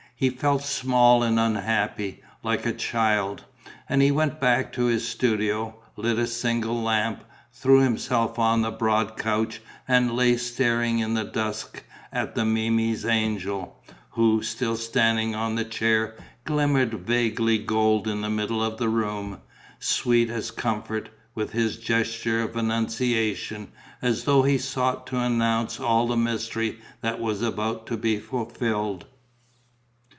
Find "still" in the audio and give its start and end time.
14.43-14.75